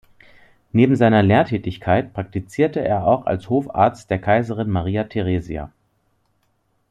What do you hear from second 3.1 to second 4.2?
als Hofarzt der